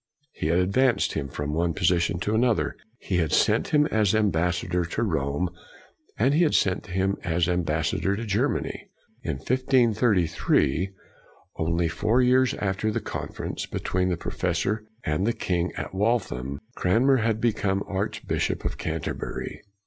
[0.31, 2.75] He had ad vanced him from one position to another.
[2.97, 5.47] He had sent him as ambassador to Rome;
[6.15, 8.89] 8o CRANMER he had sent him as ambassador to Ger many.
[9.21, 10.89] In 1533,
[11.57, 17.17] only four years after the conference between the professor and the king at Waltham, Cranmer
[17.17, 19.61] had be come Archbishop of Canterbury.